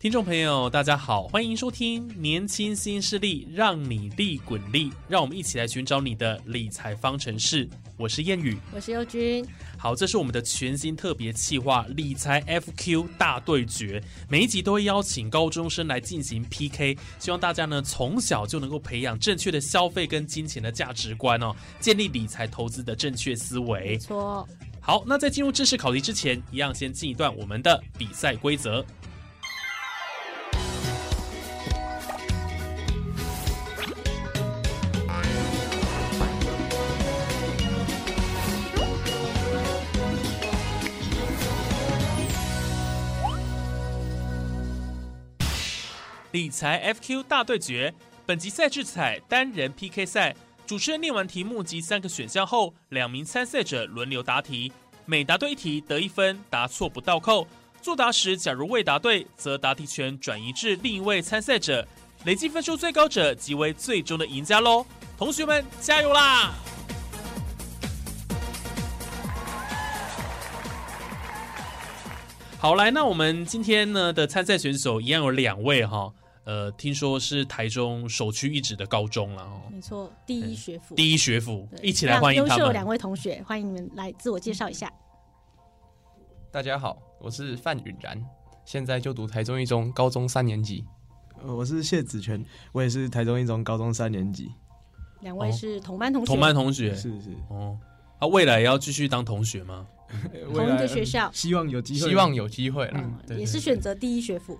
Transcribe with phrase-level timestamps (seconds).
[0.00, 7.68] 听众朋友，大家好，欢迎收听《年轻新势力》，让你利滚利，让我们一起来寻找你的理财方程式。
[7.96, 9.44] 我是谚语，我是优君。
[9.76, 14.00] 好，这是我们的全新特别企划——理财 FQ 大对决。
[14.28, 23.98] 每一集都会邀请高中生来进行 PK，希望大家呢从小就能够培养正确的消费跟金钱的价值观哦，建立理财投资的正确思维。
[23.98, 24.48] 错。
[24.80, 28.86] 好，那在进入正式考题之前，一样先进一段我们的比赛规则。
[46.32, 47.94] 理财 FQ 大对决，
[48.26, 50.36] 本集赛制采单人 PK 赛。
[50.66, 54.70] 主持人念完题目及三个选项后，两名参赛者轮流答题，
[55.06, 57.48] 每答对一题得一分，答错不倒扣。
[57.80, 61.86] 作答时，假如未答对，则答题权转移至另一位参赛者，
[62.26, 64.84] 累计分数最高者即为最终的赢家喽！
[65.16, 66.52] 同学们，加油啦！
[72.60, 82.58] 好，来，那我们今天呢的参赛选手一样有两位哈，呃，听说是台中首屈一指的高中了哦，没错，第一学府，第一学府，一起来欢迎他们。
[82.58, 84.92] 优秀两位同学，欢迎你们来自我介绍一下。
[86.50, 88.20] 大家好，我是范允然，
[88.64, 90.84] 现在就读台中一中高中三年级。
[91.44, 94.50] 呃，我是谢子权，我也是台中一中高中三年级。
[95.20, 97.78] 两位是同班同学，同班同学是是哦，
[98.18, 99.86] 啊，未来要继续当同学吗？
[100.54, 103.04] 同一个学校，希望有机会，希望有机会了。
[103.36, 104.58] 也是选择第一学府，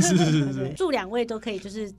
[0.00, 0.72] 是 是是。
[0.76, 1.92] 祝两位都可以就是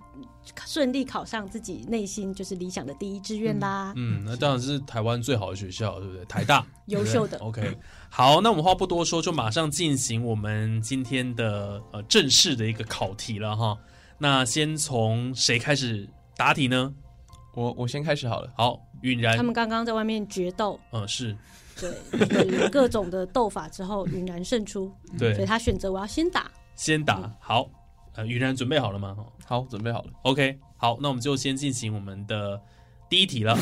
[0.65, 3.93] 顺利考上自己内心就是理想的第一志愿啦。
[3.95, 6.25] 嗯，那当然是台湾最好的学校，对不对？
[6.25, 7.37] 台大， 优秀的。
[7.37, 7.77] OK，
[8.09, 13.77] 好，那我们话不多说，就马上进行我们今天的呃正式的一个考题了哈。
[14.17, 16.93] 那先从谁开始答题呢？
[17.53, 18.51] 我我先开始好了。
[18.55, 19.35] 好，允然。
[19.37, 20.79] 他们刚刚在外面决斗。
[20.91, 21.35] 嗯，是。
[21.79, 24.91] 对，各种的斗法之后，允然胜出。
[25.17, 27.33] 对，所以他选择我要先打，先打。
[27.39, 27.67] 好，
[28.13, 29.17] 呃，允然准备好了吗？
[29.45, 30.11] 好，准备好了。
[30.23, 32.61] OK，好，那我们就先进行我们的
[33.09, 33.57] 第一题了。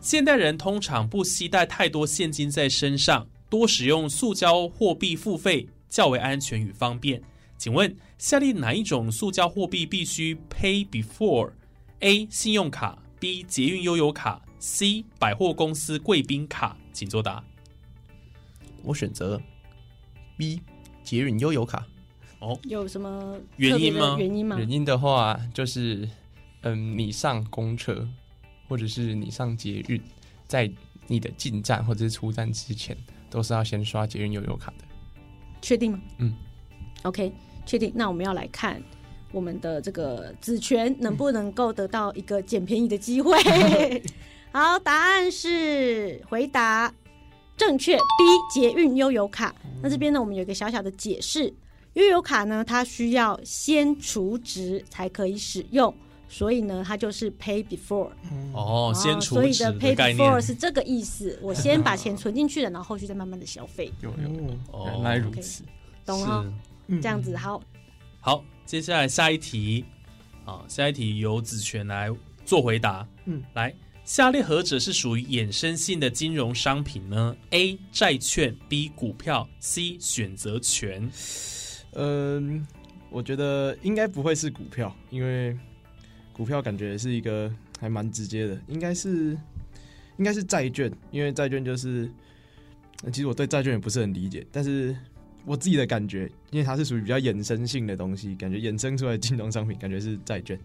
[0.00, 7.20] 现代人通常不携带太多现金在身上，多使用塑胶货币付费，较为安全与方便。
[7.58, 12.26] 请问下列哪一种塑胶货币必须 pay before？A.
[12.30, 13.42] 信用卡 B.
[13.42, 15.04] 捷运悠游卡 C.
[15.18, 17.44] 百货公司贵宾卡，请作答。
[18.82, 19.40] 我选择
[20.38, 20.62] B
[21.04, 21.86] 捷运悠游卡。
[22.38, 24.16] 哦，有什么原因吗？
[24.18, 24.56] 原因吗？
[24.58, 26.08] 原因的话，就是
[26.62, 28.08] 嗯，你上公车
[28.66, 30.00] 或者是你上捷运，
[30.48, 30.72] 在
[31.06, 32.96] 你的进站或者是出站之前，
[33.28, 34.84] 都是要先刷捷运悠游卡的。
[35.60, 36.00] 确定吗？
[36.16, 36.34] 嗯。
[37.02, 37.30] OK，
[37.66, 37.92] 确定。
[37.94, 38.82] 那我们要来看
[39.32, 43.36] 我们的这个子权能不能够得到一个捡便宜的机会。
[44.52, 46.92] 好，答案是回答。
[47.56, 48.02] 正确，B
[48.52, 49.54] 捷运悠游卡。
[49.82, 51.52] 那这边呢，我们有一个小小的解释，
[51.92, 55.94] 悠游卡呢，它需要先储值才可以使用，
[56.26, 58.10] 所以呢，它就是 pay before。
[58.54, 61.38] 哦，先储值的 pay before 是这个意思。
[61.42, 63.92] 我先把钱存进去了，然后后续再慢慢的消费。
[64.00, 65.62] 有有，原来如此，
[66.04, 66.44] 懂了。
[66.88, 67.62] 这样子好。
[68.20, 69.84] 好，接下来下一题，
[70.44, 72.10] 啊，下一题由子权来
[72.44, 73.06] 做回答。
[73.24, 73.74] 嗯，来。
[74.04, 77.78] 下列何者是属于衍生性的金融商品呢？A.
[77.92, 78.88] 债券 B.
[78.88, 79.96] 股票 C.
[80.00, 81.08] 选择权。
[81.92, 82.66] 嗯，
[83.08, 85.56] 我觉得应该不会是股票，因为
[86.32, 89.38] 股票感觉是一个还蛮直接的，应该是
[90.16, 92.10] 应该是债券，因为债券就是，
[93.12, 94.96] 其实我对债券也不是很理解，但是
[95.44, 100.58] 我自己的感觉，因为它是属于比较衍生性的东西，感觉衍生出来金融商品，感觉是债券。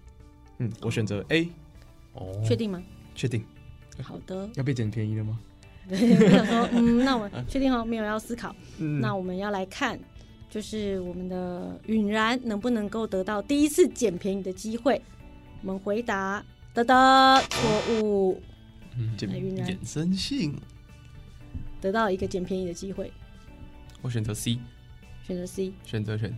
[0.58, 1.48] 嗯，我选择 A，
[2.14, 2.82] 哦，确定吗？
[3.14, 3.44] 确定
[4.02, 5.40] 好的，要被捡便宜了吗？
[5.88, 8.56] 对，我想说，嗯，那我确定哦，没有要思考。
[8.80, 10.00] 嗯那我们要来看，
[10.50, 15.02] 就是我们的允然能不能够得到第一次捡便宜的机会？
[15.62, 16.44] 我们回答
[16.74, 18.42] 得得错误，
[18.98, 20.56] 嗯，捡衍生性，
[21.82, 23.12] 得到一个捡便宜的机会，
[24.06, 24.60] 我选择 C，
[25.26, 26.32] 选择 C，选择权。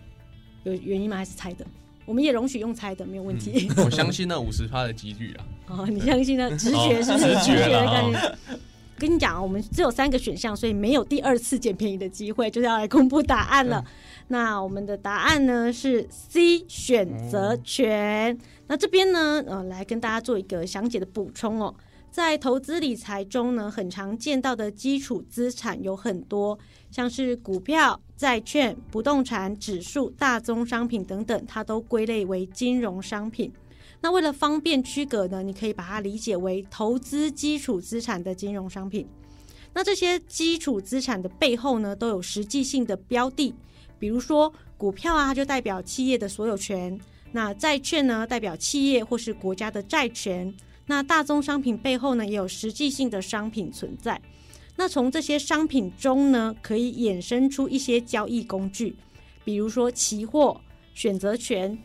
[0.63, 1.17] 有原因吗？
[1.17, 1.67] 还是猜的？
[2.05, 3.67] 我们也容许用猜的，没有问题。
[3.75, 5.45] 嗯我相信那五十趴的几率啊。
[5.67, 6.49] 哦，你相信呢？
[6.57, 7.25] 直觉是不是？
[7.25, 8.37] 哦直觉的啦概念。
[8.97, 13.83] 跟你讲啊，我们只有三个选项，所以没有第二次捡便宜的机会，就是要来公布答案了。
[14.29, 18.37] 那我们的答案呢是 C 选择权。
[18.67, 21.75] 那这边呢，呃，来跟大家做一个详解的补充哦。
[22.17, 26.57] 在投资理财中呢，很常见到的基础资产有很多，
[26.89, 33.53] 像是股票、债券、不动产、指数、大宗商品等等，它都归类为金融商品。
[34.01, 39.07] 那为了方便区隔呢，你可以把它理解为投资基础资产的金融商品。
[39.75, 43.53] 那这些基础资产的背后呢，都有实际性的标的，
[43.99, 46.97] 比如说股票啊，它就代表企业的所有权；
[47.31, 50.51] 那债券呢，代表企业或是国家的债权；
[50.87, 54.19] 那大宗商品背后呢，也有实际性的商品存在。
[54.75, 58.95] 那从这些商品中呢，可以衍生出一些交易工具，
[59.43, 60.59] 比如说期货、
[60.93, 61.77] 选择权、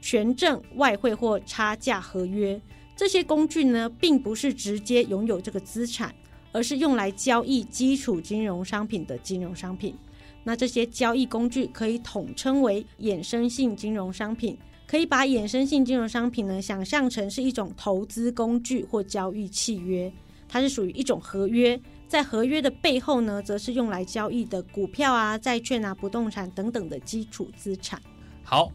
[0.00, 2.60] 权证、外汇或差价合约。
[2.94, 6.14] 这些工具呢，并不是直接拥有这个资产，
[6.52, 9.96] 而是用来交易基础金融商品的金融商品。
[10.44, 14.56] 那这些交易工具可以统称为衍生性金融商品。
[14.92, 20.12] 可以把衍生性金融商品呢想象成是一种投资工具或交易契约，
[20.46, 21.80] 它是属于一种合约。
[22.06, 27.98] 在合约的背后呢，则是用来交易的股票啊、债券啊、不动产等等的基础资产。
[28.42, 28.70] 好，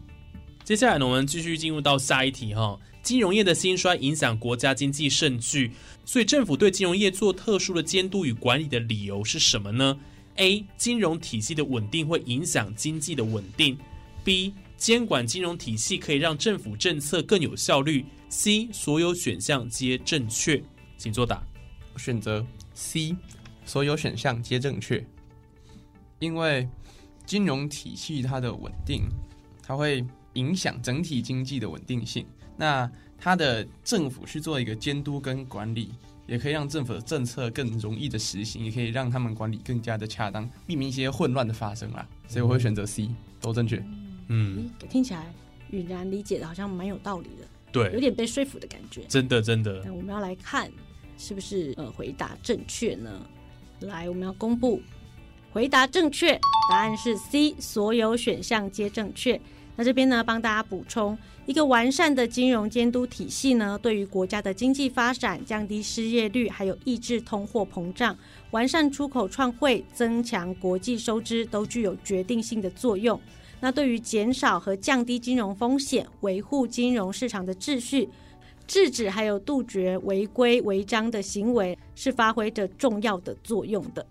[0.64, 2.76] 接下来呢，我们继续进入到下一题哈。
[3.00, 5.70] 金融业的兴衰影响国家经济甚巨，
[6.04, 9.96] 所以政府对金融业做特殊的监督与管理的理由是什么呢
[10.34, 10.66] ？A.
[10.76, 13.78] 金融体系的稳定会影响经济的稳定。
[14.24, 14.52] B.
[14.78, 18.06] 监管金融体系可以让政府政策更有效率。
[18.30, 18.68] C.
[18.72, 20.62] 所有选项皆正确，
[20.96, 21.42] 请作答。
[21.96, 23.16] 选择 C，
[23.64, 25.04] 所有选项皆正确。
[26.18, 26.68] 因为
[27.26, 29.02] 金融体系它的稳定，
[29.62, 30.04] 它会
[30.34, 32.26] 影响整体经济的稳定性。
[32.56, 35.90] 那它的政府去做一个监督跟管理，
[36.26, 42.06] 也可以让政府的政策更容易的实行，也可以让他们管理更加的恰当，避免一些混乱的发生啦。
[42.28, 43.08] 所以我会选择 C，
[43.40, 43.82] 都正确。
[44.28, 45.32] 嗯，听起来
[45.70, 49.02] 允然理解的好像蛮有道理的，对有，点被说服的感觉。
[49.08, 50.70] 真的真的那我们要来看
[51.16, 53.10] 是不是呃回答正确呢？
[53.80, 54.80] 来，我们要公布
[55.52, 56.38] 回答正确，
[56.70, 59.40] 答案是 C，所有选项皆正确。
[59.76, 61.16] 那这边呢，帮大家补充
[61.46, 68.18] 一个完善的金融监督体系呢，对于国家的经济发展、降低失业率，还有抑制通货膨胀、
[68.50, 73.20] 完善出口创汇、增强国际收支，都具有决定性的作用。
[73.60, 78.08] 那对于减少和降低金融风险、维护金融市场的秩序、
[78.66, 84.06] 制止还有杜绝违规违章的行为，是发挥着重要的作用的。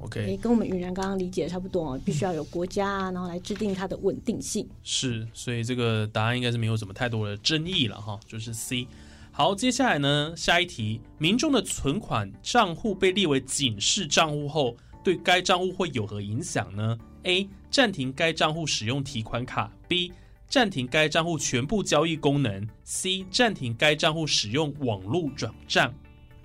[0.00, 4.68] OK，跟我们云然刚刚理解的差不多哦，必须要有国家啊，然后来制定它的稳定性。
[4.82, 8.86] 是，所以这个答案应该是没有什么太多的争议了哈，就是 C。
[9.30, 17.48] 好，接下来呢，下一题，民众的存款账户被列为警示账户后，对该账户会有何影响呢？A.
[17.74, 20.12] 暂停该账户使用提款卡；B.
[20.48, 23.26] 暂停该账户全部交易功能；C.
[23.32, 25.92] 暂停该账户使用网络转账。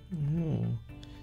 [0.10, 0.66] 哦，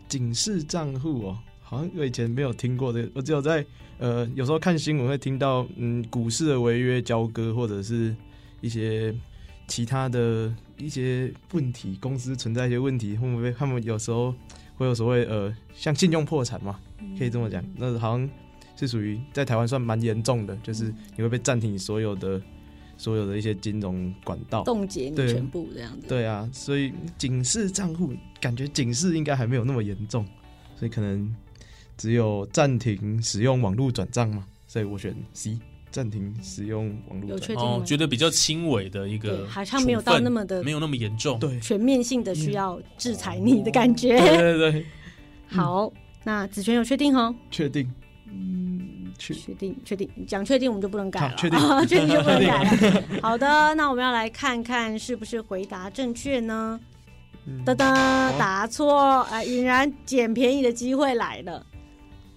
[0.07, 3.67] 警示账户哦，好像我以前没有听过这个，我只有在
[3.99, 8.15] 呃有时候看新闻会听到，嗯，股市的违约交割或者是
[8.61, 9.13] 一些
[9.67, 14.33] 其他的一些问题，公司存在一些问题，会不会他们有时候
[14.77, 16.79] 会有所谓呃像信用破产嘛，
[17.19, 18.31] 可以这么讲，那好像
[18.77, 22.41] 是属于在台湾算蛮严重的，就是你会被暂停你所有的
[22.99, 24.63] 所有的一些金融管道。
[24.65, 26.07] 冻结你对全部这样子。
[26.07, 30.27] 对啊，所以警示账户感觉警示应该还没有那么严重，
[30.77, 31.35] 所以可能
[31.97, 35.59] 只有暂停使用网络转账嘛，所以我选 C，
[35.91, 37.31] 暂停使用网络转账。
[37.31, 37.63] 有确定，？
[37.63, 41.39] 哦觉得比较轻微的一个好像没有到那么的没有那么严重。
[41.39, 44.19] 对全面性的需要制裁你的感觉。
[44.19, 44.87] 对对对，
[45.49, 45.91] 好，
[46.25, 47.35] 那子璇有确定哦？
[47.51, 47.91] 确定。
[48.29, 51.59] 嗯，确确定，确定，讲确定我们就不能改了，确定。
[51.87, 53.03] 确定就不能改了。
[53.23, 56.79] 好的，那我们要来看看是不是回答正确呢？
[57.47, 57.65] 嗯。
[57.65, 57.77] 噔噔，
[58.39, 61.65] 答错，哎，允然捡便宜的机会来了，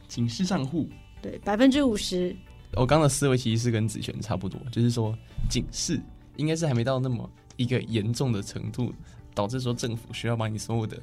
[0.08, 0.88] 警示账户，
[1.22, 2.36] 对，百分之五十，
[2.74, 5.18] 我刚刚的思维其实是跟子璇差不多，就是说
[5.50, 6.00] 警示
[6.38, 8.94] 应该是还没到那么一个严重的程度，
[9.34, 10.98] 导致说政府需要把你所有的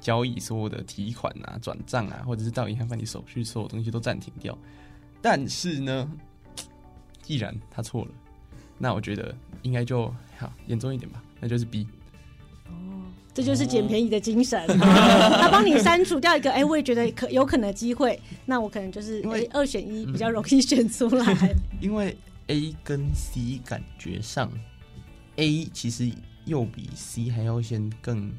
[0.00, 4.56] 交易、所有的提款啊、转账啊，或者是到银行办理手续，所有东西都暂停掉。
[5.20, 6.10] 但是呢，
[7.22, 8.10] 既然他错了，
[8.78, 10.06] 那我觉得应该就
[10.38, 11.86] 好严重一点吧，那就是 B。
[13.34, 14.64] 这就是捡便宜的精神。
[14.78, 21.54] 他帮你删除掉一个，哎、我也觉得可有可能的机会，那我可能就是因为哎二选一比较容易选出来。
[21.78, 24.50] 因为 A 跟 C 感觉上
[25.36, 26.10] ，A 其实
[26.46, 28.32] 又比 C 还要先更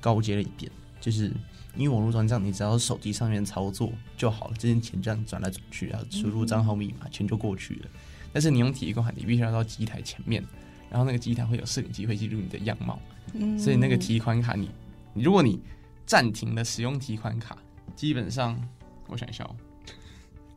[0.00, 0.72] 高阶了一点，
[1.04, 1.30] 就是
[1.76, 7.90] 因为网络转账，你只要手机上面操作就好了，这些钱这样转来转去，然后输入账号密码，钱就过去了。
[8.32, 10.42] 但是你用体育款，你必须要到机台前面，
[10.88, 12.98] 然后那个机台会有摄影机会记录你的样貌，
[13.34, 14.70] 嗯所以那个提款卡你，
[15.12, 15.60] 你如果你
[16.06, 17.54] 暂停了使用提款卡，
[17.94, 18.58] 基本上
[19.06, 19.54] 我想一下哦。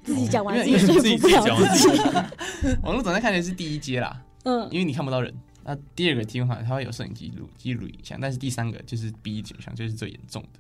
[0.06, 1.90] 自己讲完自己不了自己。
[2.84, 5.34] 网络转账看起来是第一阶啦，嗯，因为你看不到人。
[5.68, 10.60] 那第二个提款卡它会有摄影记录记录影像，但是第三个就是 B 选项，就是最严重的。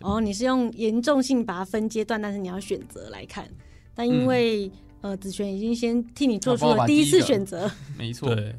[0.00, 3.48] 哦，你是用严重性把它分阶段，但是你要选择来看。
[3.94, 4.68] 但因为、
[5.00, 8.54] 呃，子璇已经先替你做出了第一次选择，没错，对，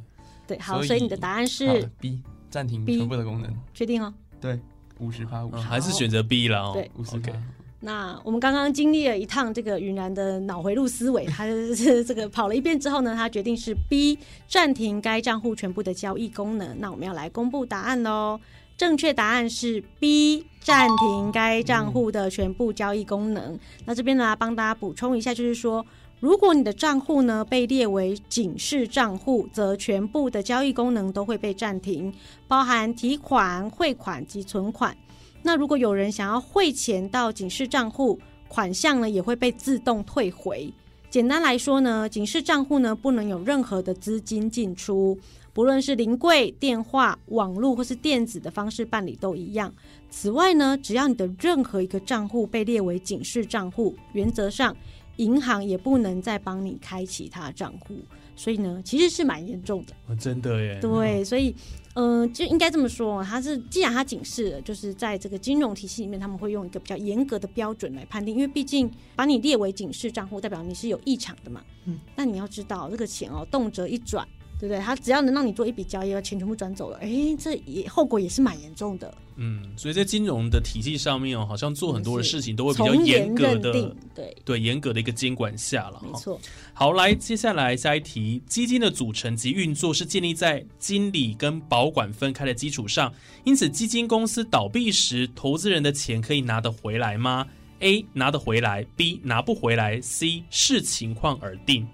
[0.48, 4.13] 对，好，所以所以你的答案是 B 暂停 B 全部的功能，确定哦。
[4.39, 4.58] 对，
[5.00, 6.72] 五十趴五嗯十，还是选择 B 了哦。
[6.74, 7.38] 对五十 OK 趴。
[7.82, 14.20] 那我们刚刚经历了一趟这个云然的脑回路思维，他是这个跑了一遍之后呢，他决定是 B
[14.50, 16.78] 暂停该账户全部的交易功能。
[16.80, 18.40] 那我们要来公布答案喽。
[18.78, 23.58] 正确答案是 B 暂停该账户的全部交易功能。
[23.86, 25.86] 那这边呢，帮大家补充一下，就是说，
[26.20, 32.14] 如果你的账户呢被列为警示账户，则全部的交易功能都会被暂停，
[32.48, 34.96] 包含提款、汇款及存款。
[35.41, 40.74] 那如果有人想要汇钱到警示账户，款项呢也会被自动退回。
[41.10, 45.17] 简单来说呢，警示账户呢不能有任何的资金进出，
[45.53, 49.74] 不论是临柜、电话、网络或是电子的方式办理都一样。
[50.12, 54.75] 此外呢，只要你的任何一个账户被列为警示账户，原则上
[55.15, 58.00] 银行也不能再帮你开其他账户。
[58.39, 59.93] 所以呢，其实是蛮严重的。
[60.08, 60.79] 哦真的耶。
[60.79, 61.53] 对，所以，
[61.96, 71.62] 嗯、就应该这么说，它是既然它警示了，就是在这个金融体系里面，他们会用一个比较严格的标准来判定，因为毕竟把你列为警示账户，代表你是有异常的嘛。
[71.84, 74.25] 嗯，那你要知道，这个钱哦，动辄一转，
[74.60, 74.80] 对不对？
[74.80, 79.12] 他只要能让你做一笔交易，把钱全部转走了，哎，这也后果也是蛮严重的。
[79.38, 86.08] 嗯，所以在金融的体系上面哦，好像做很多的事情都会比较从严格的，，对，对严格的一个监管下了哈。
[86.12, 86.38] 没错。
[86.74, 93.13] 好，来，接下来下一题，基金的组成及运作是建立在经理跟保管分开的基础上，
[93.46, 97.48] 因此基金公司倒闭时，投资人的钱可以拿得回来吗
[97.80, 101.88] ？A 拿得回来，B 拿不回来，C 视情况而定。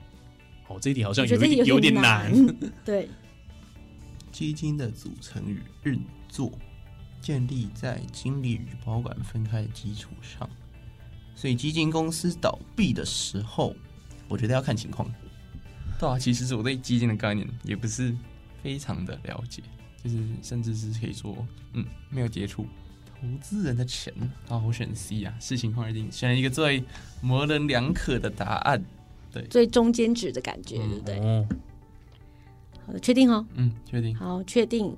[0.76, 2.32] 哦，这一题好像有一点点有点难。。
[2.84, 3.10] 对，
[4.32, 6.52] 基金的组成与运作
[7.22, 10.50] 建立在经理与保管分开的基础上，
[11.36, 13.76] 所以基金公司倒闭的时候，
[14.28, 15.10] 我觉得要看情况。
[15.98, 18.14] 对啊，其实是我对基金的概念也不是
[18.62, 19.64] 非常的了解，
[20.04, 21.36] 就是甚至是可以说，
[21.74, 22.68] 嗯，没有接触。
[23.18, 24.14] 投资人的钱，
[24.50, 26.84] 啊，我选 C 啊，视情况而定，选一个最
[27.22, 28.84] 模棱两可的答案。
[29.44, 31.20] 最中间值的感觉，对不对？
[31.20, 31.46] 哦，
[32.86, 33.46] 好的，确定哦。
[33.56, 34.96] 嗯，确定，好，确定，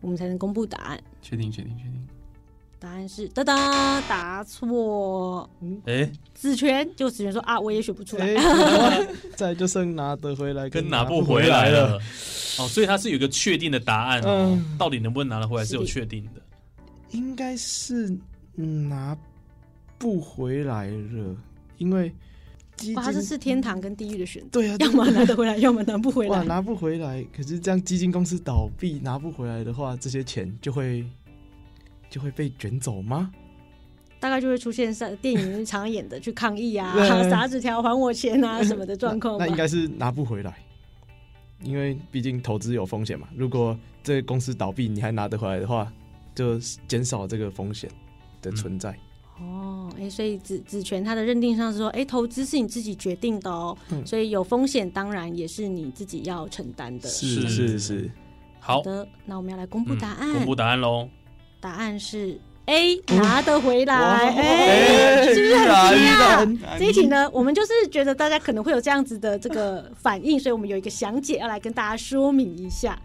[0.00, 1.00] 我们才能公布答案。
[1.22, 2.06] 确定，确定，确定。
[2.78, 5.48] 答案是哒哒，答错。
[5.84, 8.34] 哎，子权就子权说啊，我也选不出来。
[8.34, 9.06] 哎，
[9.36, 11.98] 再就剩拿得回来跟拿拿不回来了。
[12.58, 16.40] 哦，所以他是有一个确定的答案哦，嗯到底能不能拿得回来是有确定的。
[17.10, 18.16] 应该是
[18.54, 19.14] 拿
[19.98, 21.36] 不回来了，
[21.76, 22.10] 因为
[22.80, 26.38] 基哇，它是天堂跟地狱的选择，对啊，要么拿得回来， 要么拿不回来。
[26.38, 27.24] 哇拿不回来。
[27.36, 31.04] 可是这样基金公司倒闭拿不回来的话，这些钱就会
[32.08, 33.30] 就会被卷走吗？
[34.18, 39.38] 大概就会出现像电影常演的去抗议啊， 对撒纸条还我钱啊什么的状况。
[39.38, 40.58] 那应该是拿不回来，
[41.62, 43.28] 因为毕竟投资有风险嘛。
[43.34, 45.90] 如果这个公司倒闭，你还拿得回来的话，
[46.34, 47.90] 就减少这个风险
[48.42, 48.90] 的存在。
[48.90, 49.09] 哦，
[50.00, 57.08] 哎、所以子子权他的认定上是说，哎、投资是你自己决定的哦，嗯所以有风险当然也是你自己要承担的。
[57.08, 58.10] 是是是，
[58.58, 60.32] 好，的，那我们要来公布嗯答案。
[60.32, 61.08] 公布答案喽。
[61.60, 63.94] 答案是 A，拿得回来。
[63.94, 66.60] 哇哎、是不是很惊讶？
[66.62, 72.98] 然这一题呢，我们就是觉得大家可能会有这样子的这个反应，所以我们有一个详解要来跟大家说明一下。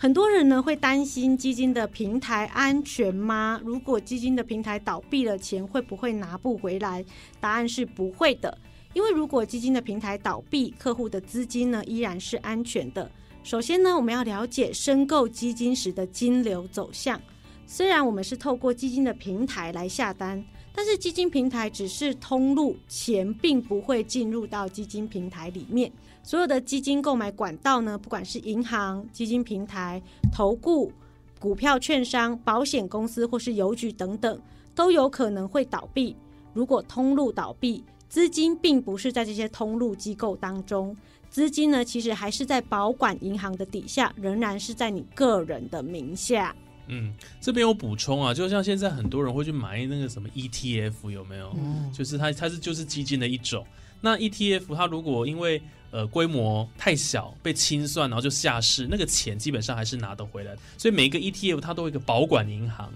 [0.00, 3.60] 很多人呢会担心基金的平台安全吗？
[3.64, 7.04] 如果基金的平台倒闭了，钱会不会拿不回来？
[7.40, 8.56] 答案是不会的，
[8.92, 13.10] 因为如果基金的平台倒闭，客户的资金呢依然是安全的。
[13.42, 17.20] 首先呢，我们要了解申购基金时的金流走向。
[17.66, 20.44] 虽然我们是透过基金的平台来下单，
[20.78, 25.90] 但是基金平台只是通路，钱并不会进入到基金平台里面。
[26.22, 30.00] 所有的基金购买管道呢，不管是银行、基金平台、
[30.32, 30.92] 投顾、
[31.40, 34.40] 股票券商、保险公司或是邮局等等，
[34.72, 36.14] 都有可能会倒闭。
[36.54, 40.96] 如果通路倒闭，资金并不是在这些通路机构当中，
[41.28, 46.54] 资金呢其实还是在保管银行的底下，仍然是在你个人的名下。
[46.88, 51.54] 嗯，这边有补充啊，就像现在很多人会去买那个什么 ETF，有没有？
[51.92, 53.66] 就是它它是就是基金的一种。
[54.00, 60.56] 那 ETF 它如果因为呃规模太小被清算，然后就下市，那个钱基本上还是拿得回来。
[60.76, 62.92] 所以每一个 ETF 它都有一个保管银行，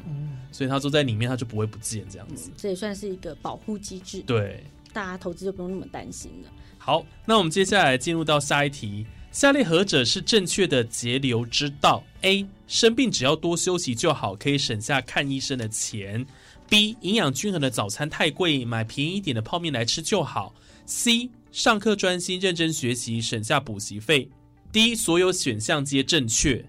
[0.53, 2.51] 所以它都在里面它就不会不见这样子。
[2.57, 6.51] 这也算是一个保护机制，对，大家投资就不用那么担心了。
[6.79, 9.07] 好，那我们接下来进入到下一题。
[9.33, 12.47] 下列何者是正确的节流之道？A.
[12.69, 16.25] 生病只要多休息就好，可以省下看医生的钱。
[16.69, 16.97] B.
[17.01, 20.55] 营养均衡的早餐太贵，买便宜一点的泡面来吃就好。
[20.85, 21.31] C.
[21.51, 24.29] 上课专心认真学习，省下补习费。
[24.71, 24.95] D.
[24.95, 26.62] 所有选项皆正确。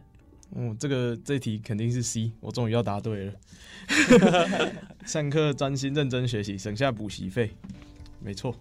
[0.56, 3.34] 嗯，这个这题肯定是 C，我终于要答对了。
[5.06, 7.52] 上课专心认真学习，省下补习费，
[8.22, 8.56] 没错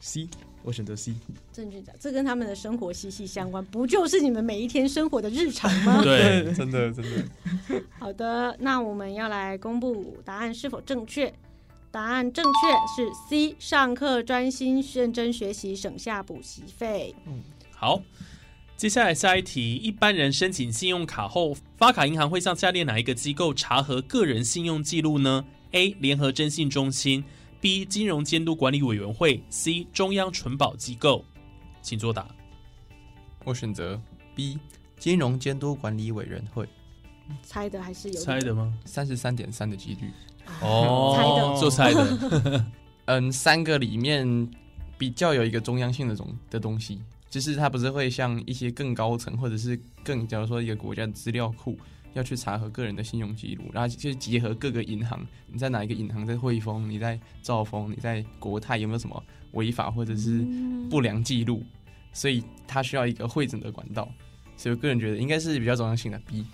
[0.00, 0.28] ，C，
[0.64, 1.14] 我选择 C。
[1.52, 6.00] 正确讲，这跟他们的生活息息相关，不就是你们每一天生活的日常吗？
[6.02, 7.82] 对，真的真的。
[8.00, 11.32] 好的，那我们要来公布答案是否正确。
[11.90, 17.14] 答案正确是 C，上课专心认真学习，省下补习费。
[17.70, 18.02] 好，
[18.76, 25.94] 接下来下一题：一般人申请信用卡后，发卡银行会向下列哪一个机构查核个人信用记录呢？A.
[26.00, 27.22] 联合征信中心
[27.64, 27.82] ，B.
[27.86, 29.86] 金融监督管理委员会，C.
[29.90, 31.24] 中央存保机构。
[31.80, 32.28] 请作答。
[33.42, 33.98] 我选择
[34.34, 34.58] B，
[34.98, 36.68] 金融监督管理委员会，
[37.42, 38.70] 猜的还是有猜的吗？
[38.84, 40.10] 三十三点三的几率。
[40.60, 42.64] 哦，猜的做猜的。
[43.06, 44.50] 嗯，三个里面
[44.98, 47.00] 比较有一个中央性的种的东西，
[47.30, 51.78] 就是它不是会像一些更高层或者是更，假如说一个国家的资料库
[52.14, 59.22] 要去查核个人的信用记录，然后就结合各个银行，你在哪一个银行在汇丰，你在兆丰，你在国泰有没有什么
[59.52, 60.44] 违法或者是
[60.88, 61.62] 不良记录，
[62.12, 64.08] 所以它需要一个会诊的管道，
[64.56, 66.46] 所以我个人觉得应该是比较中央性的 B，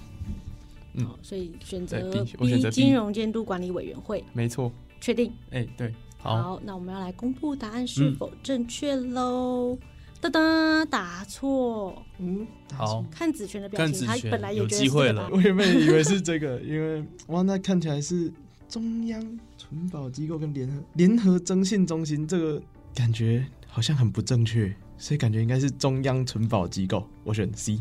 [0.94, 1.04] 嗯。
[1.06, 5.32] 好所以选择 B，我选择 B 金融监督管理委员会，没错，确定。
[5.50, 9.78] 哎、对，好，那我们要来公布答案是否正确喽。
[10.20, 12.02] 噔噔，答错。
[12.18, 14.78] 嗯，好，看子权的表情，他本来也有觉
[15.12, 18.32] 得我原本以为是这个，因为哇， 那看起来是
[18.68, 19.20] 中央
[19.56, 22.62] 存保机构跟联合联合征信中心，这个
[22.94, 27.06] 感觉好像很不正确，所以感觉应该是中央存保机构。
[27.24, 27.80] 我选 C，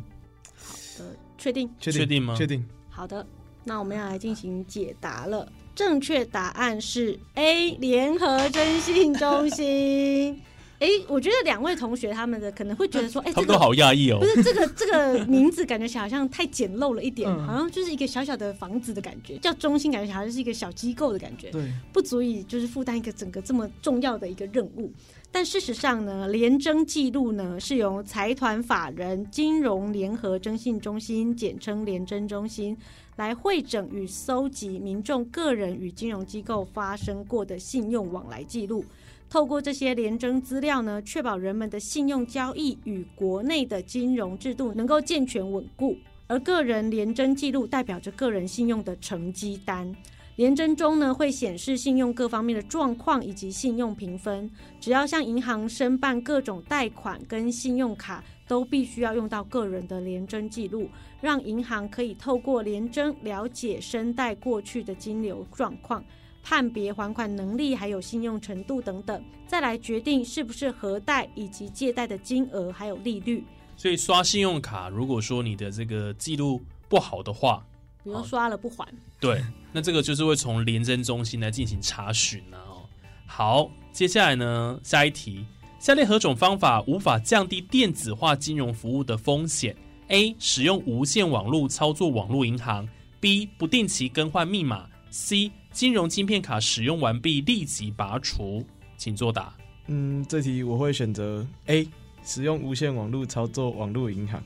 [0.99, 1.05] 呃
[1.37, 1.69] 确定。
[1.79, 2.65] 确定确定吗确定。
[2.89, 3.25] 好的，
[3.65, 5.51] 那我们要来进行解答了。
[5.75, 10.41] 正确答案是 A 联合征信中心。
[10.79, 14.25] 哎，我觉得两位同学他们的可能会觉得说，哎，这个他们都好压抑哦不。
[14.25, 24.89] 是这个 这个名字，感觉起来好像太简陋了一点，嗯好像就是一个小小的房子的感觉，叫中心，感觉好像是一个小机构的感觉，对，不足以就是负担一个整个这么重要的一个任务。
[25.31, 32.75] 但事实上呢，联征记录呢是由财团法人金融联合征信中心，简称联征中心，
[33.17, 38.83] 来会诊与搜集民众个人与金融机构发生过的信用往来记录。
[39.29, 45.95] 透过这些联征资料呢，确保人们的信用交易与国内的金融制度能够健全稳固。
[46.25, 49.95] 而个人联征记录代表着个人信用的成绩单。
[50.35, 54.49] 联征中呢会显示信用各方面的状况以及信用评分。
[54.79, 60.89] 只要向银行申办各种贷款跟信用卡，都必须要用到个人的联征记录，
[61.19, 66.03] 让银行可以透过联征了解申贷过去的金流状况。
[66.43, 73.43] 判别还款能力，还有信用程度等等，再来决定是不是核贷以及借贷的金额还有利率。
[73.77, 77.65] 所以刷信用卡，如果说你的这个记录不好的话，
[78.03, 78.87] 比如刷了不还，
[79.19, 82.57] 对，那这个就是会从廉政中心来进行查询啊。
[82.67, 82.89] 哦，
[83.25, 85.45] 好，接下来呢，下一题，
[85.79, 89.75] 下列何种方法无法降低电子化金融服务的风险
[90.07, 90.35] ？A.
[90.39, 92.87] 使用无线网络操作网络银行
[93.21, 93.47] ；B.
[93.57, 95.51] 不定期更换密码；C.
[95.71, 98.65] 金融晶片卡使用完毕立即拔除。
[98.97, 99.53] 请作答。
[99.87, 101.87] 嗯，这题我会选择 A，
[102.23, 104.43] 使用无线网络操作网络银行，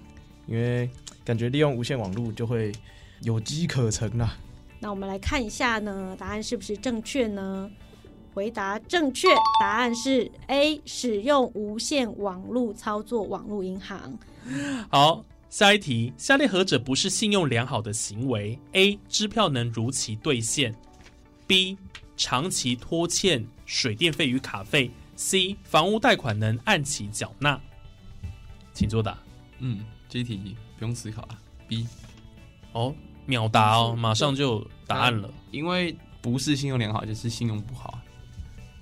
[0.47, 0.89] 因为
[1.25, 2.71] 感觉利用无线网络就会
[3.21, 4.37] 有机可乘啦。
[4.79, 7.69] 那我们来看一下呢，答案是不是正确呢？
[8.33, 9.27] 回答正确，
[9.59, 14.17] 答案是 A，使用无线网络操作网络银行。
[14.89, 18.99] 好，下一题，下列何者不是信用良好的行为？A.
[19.07, 20.73] 支票能如期兑现
[21.53, 21.77] ；B.
[22.17, 25.55] 长期拖欠水电费与卡费；C.
[25.63, 27.59] 房屋贷款能按期缴纳。
[28.73, 29.17] 请作答。
[29.59, 31.37] 嗯，这一题不用思考啊
[31.67, 31.87] ，B，
[32.71, 32.93] 哦，
[33.25, 35.31] 秒答哦，马上就有答案了。
[35.51, 38.03] 因为不是信用良好，就是信用不好啊，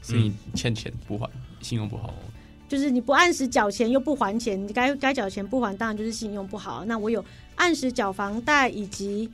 [0.02, 1.30] 所以你欠钱不还，
[1.62, 2.14] 信用不好。
[2.68, 6.86] 就是你不按时缴钱又不还钱，你该该缴钱不还，当然就是信用不好。
[6.86, 7.24] 那我有
[7.56, 9.30] 按时缴房贷以及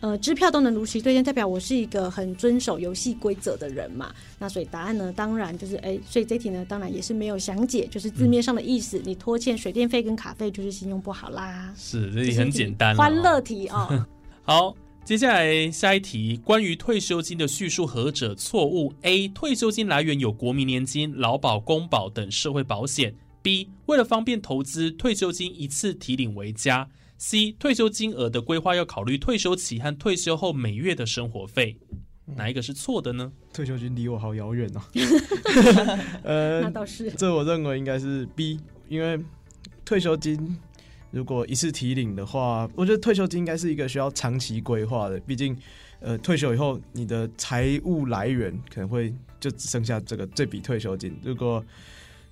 [0.00, 4.14] 呃支票都能如期兑现，代表我是一个很遵守游戏规则的人嘛。
[4.38, 9.00] 那所以答案呢，当然就是哎，所以这题呢，当然也是没有详解，就是字面上的意思。
[9.04, 11.72] 你拖欠水电费跟卡费，就是信用不好啦。
[11.76, 14.06] 是，这题很简单，欢乐题哦。
[14.42, 14.74] 好。
[15.04, 19.26] 接下来下一题，关于退休金的叙述何者错误？A.
[19.28, 23.14] 退休金来源有国民年金、劳保、公保等社会保险。
[23.40, 23.70] B.
[23.86, 26.86] 为了方便投资，退休金一次提领为佳。
[27.18, 27.52] C.
[27.52, 31.76] 退休金额的规划要考虑退休期和退休后每月的生活费。
[32.36, 33.32] 哪一个是错的呢？
[33.52, 34.80] 退休金离我好遥远哦。
[36.22, 37.10] 呃，那倒是。
[37.12, 39.18] 这我认为应该是 B，因为
[39.84, 40.56] 退休金。
[41.10, 45.18] 如果一次提领的话，我觉得退休金应该是一个需要长期规划的。
[45.20, 45.56] 毕竟，
[46.00, 51.18] 呃，退休以后你的财务来源可能会就只剩下这个这笔退休金。
[51.24, 51.64] 如果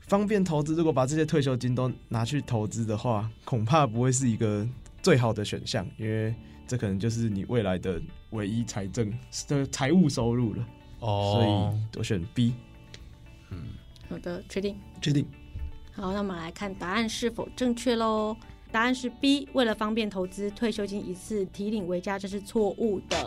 [0.06, 4.66] 方便投资，如果把这些退休金都拿去投资的话，恐怕不会是一个
[5.02, 6.34] 最好的选项，因为
[6.66, 9.12] 这可能就是你未来的唯一财政
[9.48, 10.66] 的财务收入了。
[11.00, 12.54] 哦，所以我选 B。
[13.50, 13.58] 嗯，
[14.08, 15.26] 好的，确定，确定。
[15.92, 18.36] 好，那我们来看答案是否正确喽。
[18.70, 23.24] 答案是 B，为了方便投资，退休金一次提领为佳，这是错误的。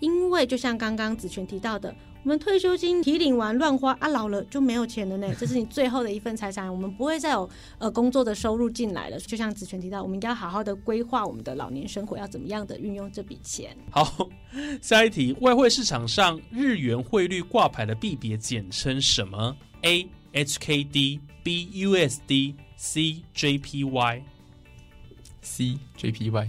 [0.00, 1.94] 因为就像刚刚子权提到的，
[2.28, 5.34] 我们退休金提领完乱花啊，老了就没有钱了呢。
[5.40, 9.18] 这是你最后的一份财产，我们不会再有呃工作的收入进来了。
[9.20, 13.74] 就像子权提到，我们应该好好的规划我们的老年生活，要怎么样的运用这笔钱。
[13.90, 14.28] 好，
[14.82, 24.22] 下一题，外汇市场上日元汇率挂牌的币别简称什么？A H K D，B U S D，C J P Y。
[25.40, 26.48] C J P Y，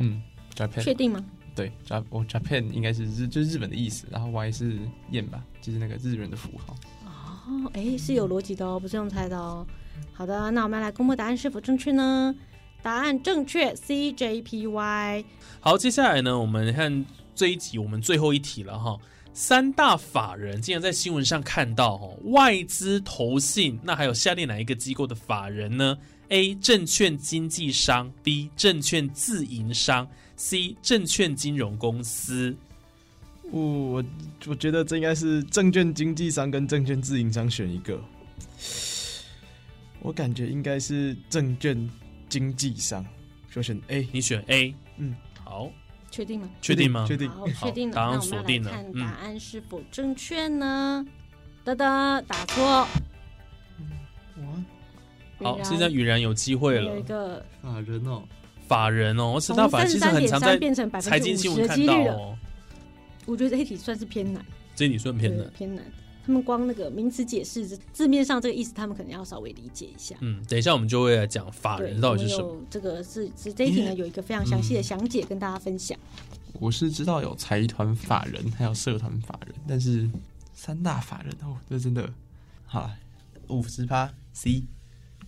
[0.00, 0.20] 嗯
[0.56, 1.24] ，Japan，确定吗？
[1.54, 4.78] 对，Jap，我 Japan 应该是日，就是日本的意思，然后 Y 是
[5.10, 6.76] yen 吧，就是那个日元的符号。
[7.04, 9.66] 哦，哎，是有逻辑的哦，不是用猜的哦。
[10.12, 12.34] 好的，那我们来公布答案是否正确呢？
[12.82, 15.24] 答案正确，C J P Y。
[15.60, 18.96] 好，接下来呢，我们看这一集我们最后一题了哈。
[19.32, 25.96] 三大法人竟然在新闻上看到哦，外资投信，那还有下列哪一个机构的法人呢
[26.30, 30.08] ？A 证券经纪商，B 证券自营商
[30.40, 32.56] ，C 证券金融公司。
[33.50, 34.02] 我
[34.46, 38.00] 我觉得这应该是证券经纪商跟证券自营商选一个。
[40.00, 41.90] 我感觉应该是证券
[42.26, 43.04] 经纪商，
[43.52, 44.08] 就选 A。
[44.12, 45.70] 你选 A，嗯，好，
[46.10, 46.48] 确定吗？
[46.62, 47.04] 确定吗？
[47.06, 47.94] 确定，好，确定了。
[47.94, 48.70] 答案锁定了。
[48.70, 51.04] 看答案是否正确呢？
[51.62, 52.88] 哒哒，打错。
[54.36, 54.64] 我。
[55.44, 56.92] 好，现在雨然有机会了。
[56.92, 58.22] 有一个法人哦，
[58.70, 60.56] 法人哦，我知道法人其实很常在
[61.00, 62.38] 财经新闻看到哦。
[63.26, 64.40] 我觉得这一题算是偏难，
[64.76, 65.84] 这一题算偏难，偏难。
[66.24, 70.14] 他们光那个名词解释字面上这个意思，他们可能要稍微理解一下。
[70.20, 72.56] 嗯，等一下我们就会来讲法人到底是什么。
[72.70, 75.98] 这个是是这一题呢，有一个非常详细的详解跟大家分享。
[76.52, 80.08] 我是知道有财团法人，还有社团法人，但是
[80.54, 82.08] 三大法人哦，这真的
[82.66, 82.88] 好
[83.48, 84.62] 五十趴 C。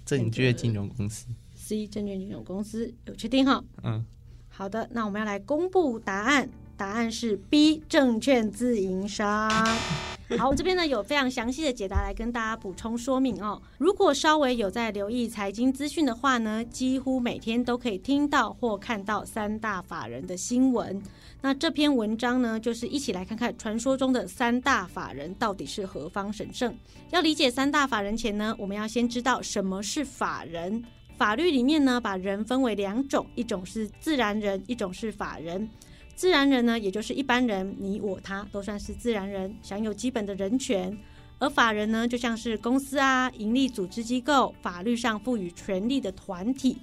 [0.05, 1.27] 证券金融公司
[1.63, 3.63] ，C 证券金融公司有确定哈？
[3.85, 4.05] 嗯，
[4.49, 9.51] 好的，那我们要来公布答案，答案是 B 证券自营商。
[10.39, 13.61] 好，这边呢有非常详细的解答来跟大家补充说明哦。
[13.77, 21.03] 如果稍微有在留意财经资讯的话呢，几乎每天都可以听到或看到三大法人的新闻。
[21.43, 26.75] 那这篇文章呢，就是一起来看看传说中的三大法人到底是何方神圣。
[27.11, 30.83] 要理解三大法人前呢，我们要先知道什么是法人。
[31.23, 35.71] 法律里面呢，把人分为两种，一种是自然人，一种是法人。
[36.17, 40.99] 自然人呢，也就是一般人，你我他都算是自然人，享有基本的人权。
[41.39, 46.79] 而法人呢，就像是公司啊、盈利组织机构，法律上赋予权利的团体。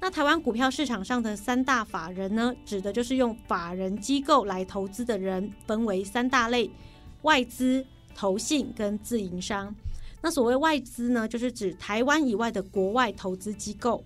[0.00, 6.70] 那台湾股票市场上的三大法人呢，指的就是用法人机构来投资的人，分为三大类：
[7.24, 9.74] 外资、投信跟自营商。
[10.22, 14.00] 那所谓外资呢，就是指台湾以外的国外投资机构；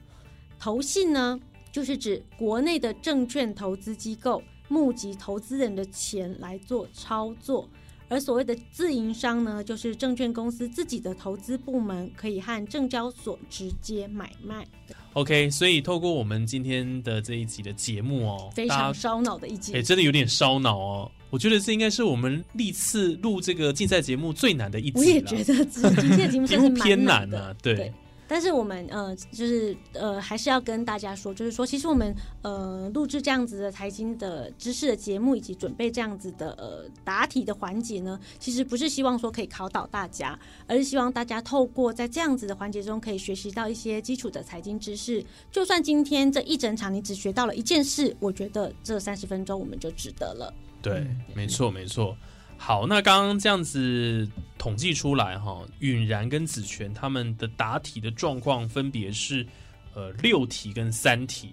[0.59, 1.39] 投信呢，
[1.71, 7.69] 就是指国内的证券投资机构募集投资人的钱来做操作；
[8.09, 14.67] 而所谓的自营商呢，就是证券公司自己的投资部门，可以和证交所直接买卖。
[15.13, 19.83] OK，所以透过我们今天的这一集的节目哦，非常烧脑的一集哎、。
[19.83, 21.13] 真的有点烧脑哦。
[21.31, 27.93] 我觉得这应该是我们历次录这个竞赛节目最难的一集我也了觉得这今天的题目题算是偏难的 难啊，对对
[28.29, 32.13] 但是我们呃，就是呃，还是要跟大家说，就是说，其实我们
[32.43, 40.37] 呃录制这样子的财经的知识的节目，以及准备这样子的呃答题的环节呢，其实不是希望说可以考倒大家，
[40.67, 45.25] 而是希望大家透过在这样子的环节中，可以学习到一些基础的财经知识。
[45.53, 50.53] 就算今天这一整场你只学到了一件事，我觉得这三十分钟我们就值得了。
[50.83, 52.17] 对，没错没错。
[52.59, 59.47] 好，那刚刚这样子统计出来哈，允然跟子权他们的答题的状况分别是
[59.95, 61.53] 呃六题跟三题，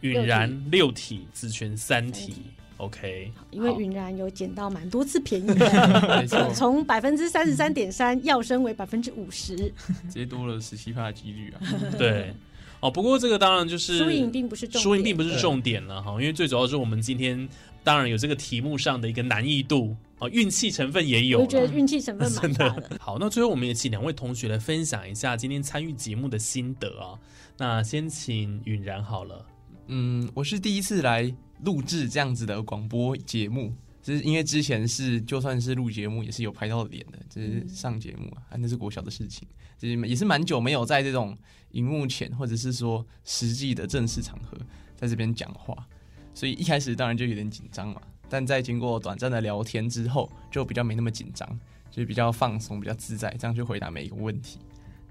[0.00, 2.32] 允然六题，子权三三题。
[2.32, 2.42] 题。
[2.78, 3.78] OK，因为好。
[3.78, 11.60] 云然有捡到蛮多次便宜的， 从百分之三十三点三要升为百分之五十，直接多了十七趴的几率啊。
[11.98, 12.34] 对，
[12.80, 17.46] 哦，不过这个当然就是输赢并不是重点，输赢并不是重点了哈，因为最主要是我们今天
[17.82, 22.98] 当然有这个题目上的一个难易度哦，运气成分也有我觉得运气成分蛮 真大的的。
[23.00, 27.18] 好，那最后我们也请两位同学来分享一下今天参与节目的心得啊。
[27.56, 29.46] 那先请允然好了，
[29.88, 39.46] 嗯，我是第一次来录制这样子的广播节目，就是因为之前是就算是录节目也是有拍到脸的，就是上节目啊，啊那是国小的事情，
[39.78, 41.36] 就是也是蛮久没有在这种
[41.72, 44.56] 荧幕前或者是说实际的正式场合
[44.96, 45.86] 在这边讲话，
[46.34, 51.48] 所以一开始当然就有点紧张嘛，但在经过短暂的聊天之后，就比较没那么紧张，
[51.90, 54.58] 就是比较放松、比较自在，这样去回答每一个问题。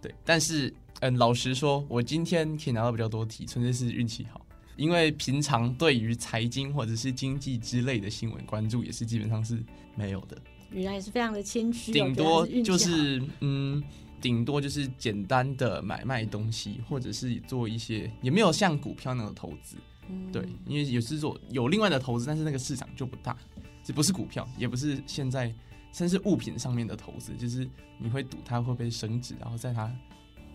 [0.01, 4.45] 对，但是嗯，老实说，我今天可以拿到比较多题，纯粹是运气好。
[4.77, 9.61] 因为平常对于财经或者是经济之类的新闻关注也是基本上是
[9.93, 10.37] 没有的，
[10.71, 13.83] 原来也是非常的谦虚哦，顶多就是嗯，
[14.21, 19.75] 顶多就是简单的买卖东西，或者是做一些也没有像股票那种投资。
[20.09, 23.37] 嗯对，因为有是做有另外的投资，但是那个市场就不大，
[23.83, 25.53] 这不是股票，也不是现在
[25.93, 27.67] 甚至物品上面的投资，就是
[27.97, 29.91] 你会赌它会不会升值，然后在它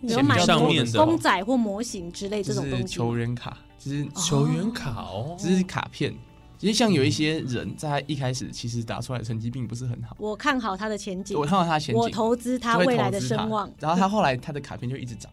[0.02, 6.14] 有买过上面的公仔或模型之类这就是种东西，球员卡，就是球员卡哦，这是卡片。
[6.56, 13.70] 其实像有一些人在他一开始其实打出来的成绩并不是很好，我看好他的前景我，看好他前景，我投资他未来的声望。
[13.78, 15.30] 然后他后来他的卡片就一直涨，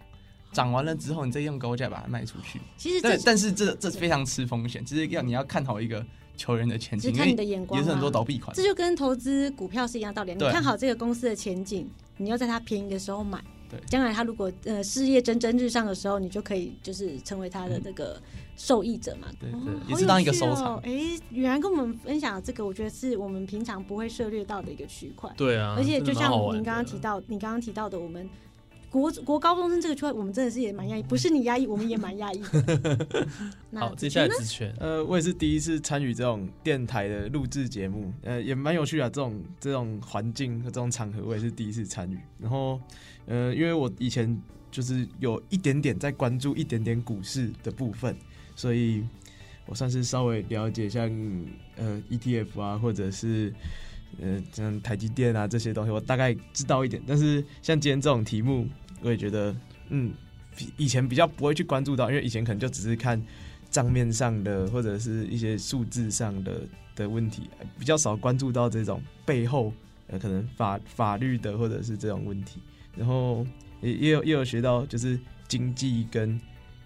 [0.51, 2.59] 涨完了之后你再用高价把它卖出去。
[2.77, 8.63] 其实这但但是这这非常吃风险，就是要你要看好一个球员的前景，看你的眼光也是很多啊倒闭款这。
[8.63, 10.33] 就跟投资股票是一样道理。
[10.33, 13.43] 你看好这个公司的前景，你要在它便宜的时候买。
[13.69, 18.21] 对将来它如果呃事业蒸蒸日上的时候，你就可以就是成为它的那个
[18.57, 19.29] 受益者嘛。
[19.39, 20.75] 对哦对，好也是当一个收藏。
[20.79, 20.91] 哎，
[21.29, 25.31] 原来跟我们分享的这个，我觉得是我们平常不会涉猎到的一个区块。
[25.37, 28.29] 对啊，而且就像您刚刚提到，你刚刚提到的，我们
[28.91, 32.41] 国国高中生这个区块，我们真的是也蛮压抑，不是你压抑，我们也蛮压抑
[33.73, 39.09] 好，接下来子权，呃，我也是第一次参与这种电台的录制节目，呃，也蛮有趣的。
[39.09, 42.17] 这种这种环境和这种场合，我也是第一次参与。
[42.37, 42.79] 然后，
[43.25, 44.37] 呃，因为我以前
[44.69, 48.13] 就是有一点点在关注一点点股市的部分，
[48.57, 49.03] 所以
[49.65, 51.09] 我算是稍微了解像
[51.77, 53.53] 呃 ETF 啊，或者是
[54.21, 57.01] 呃像台积电啊这些东西，我大概知道一点。
[57.07, 58.67] 但是像今天这种题目，
[59.01, 59.55] 我也觉得
[59.89, 60.13] 嗯，
[60.55, 63.21] 比以前比较不会去关注到，因为以前可能就只是看。
[63.69, 66.61] 账面上的或者是一些数字上的
[66.93, 69.71] 的问题，呃比较少关注到这种背后
[70.07, 72.59] 呃可能法法律的或者是这种问题，
[72.97, 73.47] 然后
[73.81, 76.37] 也也有也有学到就是经济跟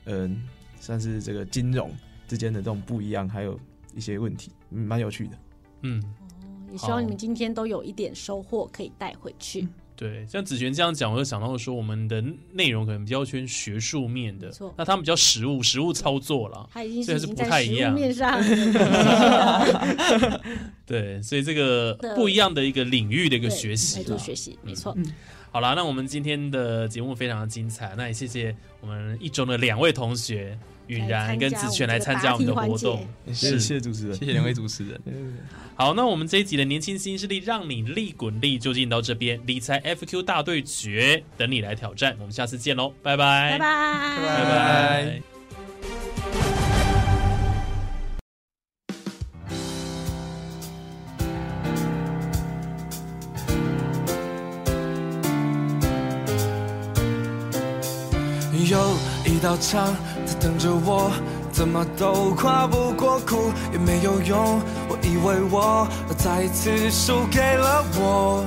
[0.06, 0.44] 嗯、
[0.80, 1.92] 算是这个金融
[2.28, 3.60] 之间的这种不一样，还有
[3.96, 5.38] 一些问题，嗯，蛮有趣的。
[5.82, 6.04] 嗯，
[6.72, 9.68] 也希望你们今天都有一点收获可以带回去。
[9.96, 16.68] 对，像子璇这样讲，我就想到说，我们的内容可能比较偏学术面的，那他们比较实务，实务操作啦。
[16.72, 18.42] 他已经这还是不太一样面上
[20.86, 24.02] 对，所以这个不一样的一个领域的一个学习啦。
[24.02, 24.96] 来做学习，没错。
[25.52, 33.08] 好啦，那我们今天的节目非常的精彩，那也谢谢我们一中的两位同学允然跟子璇来参加我们的活动。
[33.28, 35.02] 谢谢谢谢主持人谢，谢两位主持人。
[35.76, 45.35] 好，那我们这一集的年轻新势力让你利滚利就进到这边，理财 FQ 大对决等你来挑战，我们下次见喽，拜拜，拜拜，拜拜。
[59.56, 61.10] 一道墙在等着我，
[61.50, 64.60] 怎么都跨不过，哭也没有用。
[64.90, 65.88] 我以为我
[66.18, 68.46] 再一次输给了我，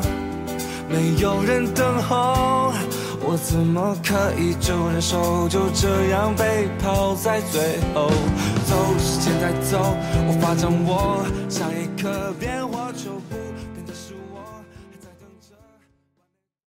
[0.87, 2.73] 没有人等候，
[3.23, 8.11] 我怎么可以就忍受就这样被抛在最后？
[8.67, 9.97] 走，时间在走，
[10.29, 13.38] 无法掌握下一刻变化就。